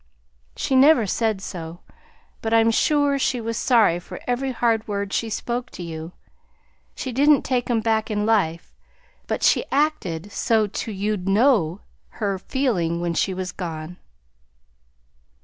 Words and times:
She 0.55 0.75
never 0.75 1.05
said 1.05 1.41
so, 1.41 1.81
but 2.41 2.55
I'm 2.55 2.71
sure 2.71 3.19
she 3.19 3.39
was 3.39 3.55
sorry 3.55 3.99
for 3.99 4.19
every 4.25 4.51
hard 4.51 4.87
word 4.87 5.13
she 5.13 5.29
spoke 5.29 5.69
to 5.73 5.83
you; 5.83 6.13
she 6.95 7.11
didn't 7.11 7.43
take 7.43 7.69
'em 7.69 7.81
back 7.81 8.09
in 8.09 8.25
life, 8.25 8.75
but 9.27 9.43
she 9.43 9.63
acted 9.71 10.31
so 10.31 10.65
't 10.65 10.91
you'd 10.91 11.29
know 11.29 11.81
her 12.17 12.39
feeling 12.39 12.99
when 12.99 13.13
she 13.13 13.31
was 13.31 13.51
gone." 13.51 13.97